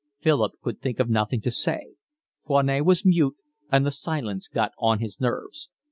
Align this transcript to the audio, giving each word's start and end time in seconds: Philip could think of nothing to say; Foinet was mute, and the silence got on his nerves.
Philip 0.19 0.53
could 0.63 0.81
think 0.81 0.99
of 0.99 1.11
nothing 1.11 1.41
to 1.41 1.51
say; 1.51 1.93
Foinet 2.47 2.85
was 2.85 3.05
mute, 3.05 3.35
and 3.71 3.85
the 3.85 3.91
silence 3.91 4.47
got 4.47 4.71
on 4.79 4.97
his 4.97 5.21
nerves. 5.21 5.69